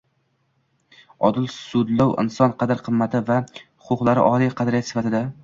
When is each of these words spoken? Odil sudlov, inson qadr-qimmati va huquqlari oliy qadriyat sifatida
Odil 1.29 1.45
sudlov, 1.55 2.15
inson 2.23 2.57
qadr-qimmati 2.65 3.23
va 3.29 3.39
huquqlari 3.91 4.27
oliy 4.33 4.53
qadriyat 4.63 4.91
sifatida 4.91 5.25